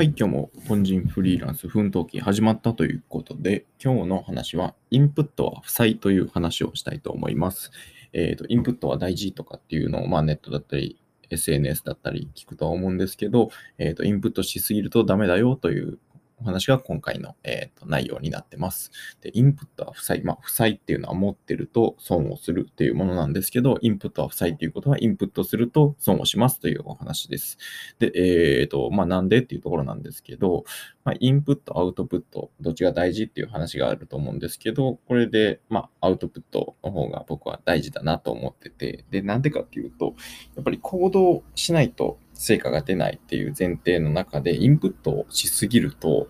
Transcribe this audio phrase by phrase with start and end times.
[0.00, 7.70] はい、今日も本人フリーランス奮闘記始まったということで、今日の話は、インプットは負債という話をしたいと思います。
[8.14, 15.98] えっ、ー、と、インプットは大事とかっていうのを、まあ、ネットだったり、SNS だったり聞くとは思うんですけど、えっ、ー、と、インプットしすぎるとダメだよという
[16.40, 18.90] お話が今回の、えーと、内容になってます。
[19.20, 20.22] で、インプットは負債。
[20.22, 27.58] まあ、負債っていうのは持ってると損をするっていうものなんですけど、インプットは負債っていうことは、インプットすると損をしますというお話です。
[27.98, 30.64] で、えっ、ー、と、まあ、なんでっていうところなんですけど、
[31.04, 40.14] まあ、インプット、アウトプット、どっちが大事っていう話があると思うんですけど、これで、まあ、アウトプットの方が僕は大事だなと思ってて、で、なんでかっていうと、
[40.56, 46.28] やっぱり行動しないと成果が出ないっていう前提の中で、インプットをしすぎると、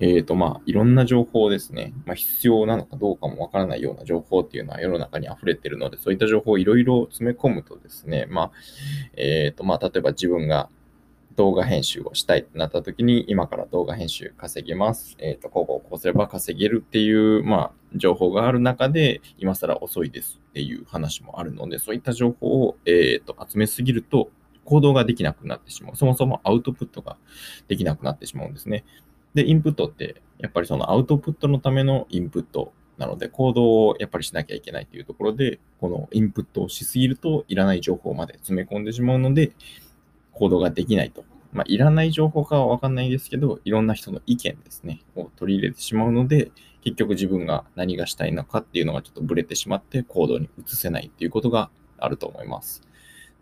[0.00, 8.50] えっ、と、まあ、いろんな情報ですね、まあ、必要なのかどうかもわからないような情報っていうのは世の中に溢れてるので、そういった情報をいろいろ詰め込むとですね、まあ、
[9.16, 10.68] えっ、と、まあ、例えば自分が
[11.36, 15.14] 動画編集をしたいってなった時に、今から動画編集稼げます。
[15.20, 24.30] えっ、ー、と、こうこうこうすれば稼げるっていう、まあ、情報がある中で、今更遅いですっていう話もあるので、そういった情報を、えっ、ー、と、集めすぎると、
[24.64, 25.96] 行動ができなくなってしまう。
[25.96, 27.16] そもそもアウトプットが
[27.68, 28.84] できなくなってしまうんですね。
[29.34, 39.52] で、インプットって、やっぱりそのアウトプットのためのインプットなので、行動をやっぱりしなきゃいけないというところで、このインプットをしすぎると、いらない情報まで詰め込んでしまうので、
[40.32, 41.24] 行動ができないと。
[41.52, 46.50] まあ、いらない情報かはわかんないですけど、いろんな人の意見ですね、を取り入れてしまうので、
[46.82, 52.82] 結局自分が何がしたいのかっていうのがちょっとブレてしまって行動に移せないっていうことがあると思います。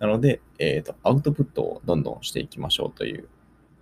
[0.01, 3.29] なので、えっ、ー、と、アウトプットをどんどんしていきましょうという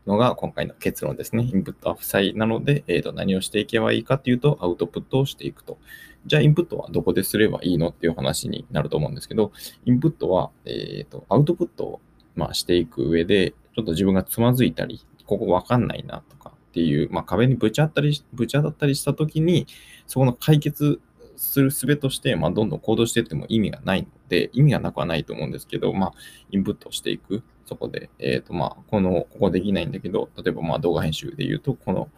[0.07, 1.45] のが今回の結論ですね。
[1.45, 5.79] インプットは負債なので、えっ、ー、と、何をしていけばいいかっていうと、アウトプットをしていくと。
[6.27, 9.53] じゃあ、インプットはどこですればいいのっていう話になると思うんですけど、
[9.85, 12.01] インプットは、えっ、ー、と、アウトプットを、
[12.35, 19.69] まあ、していく上で、ちょっと自分がつまずいたり、ここわかんないなとかっていう、まあ、壁にぶち当たり、ぶち当たったりしたときに、
[20.09, 21.01] そこの解決
[21.39, 26.13] する術として、まあ、どんどん行動していっても意味がないので、意味がなくはないと思うんですけど、まあ、
[26.51, 27.43] インプットしていく。
[27.67, 32.09] そこで、えっ、ー、と、まあ、この、ここできないんだけど、例えば、まあ、動画編集で言うと、この、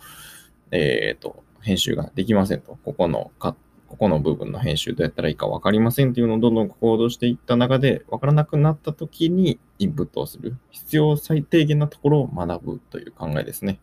[0.70, 2.78] えっ、ー、と、編集ができませんと。
[2.84, 3.54] ここのカ
[3.91, 10.56] ここの部分の編集どうやったらいいか分かりませんっていうのをどんどん行動していった中で、分からなくなった時にインプットをする。
[10.70, 13.80] 必要最低限なところを学ぶという考えですね。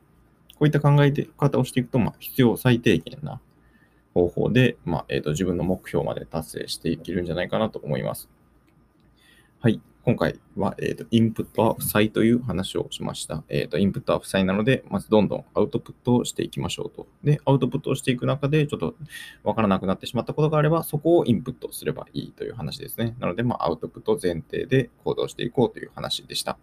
[0.51, 3.41] こういった考え方をしていくと、まあ、必要最低限な
[4.17, 8.29] 方法で、まあ、えーと、自分の目標まで達成していけるんじゃないかなと思います。
[9.59, 9.79] はい。
[10.03, 13.43] 今回は、えーと、インプットは負債という話をしました。
[13.47, 17.05] えーと、インプットは負債なので、まずどんどんアウトプットをしていきましょうと。
[17.23, 18.95] で、アウトプットをしていく中で、ちょっと
[19.43, 23.15] わからなくなってしまったことがあれば、そこをインプットすればいいという話ですね。
[23.19, 26.57] なので、まあ、アウトプット前提で行動していこうという話でした。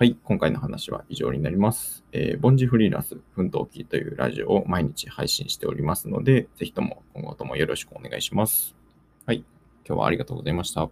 [0.00, 2.04] はい、今回の話は以上になります。
[2.12, 8.74] えー、凡事フリーランス奮闘記というラジオを毎日配信しておりますので、ぜひとも今後ともよろしくお願いします。
[9.26, 9.44] はい、
[9.86, 10.88] 今日はありがとうございました。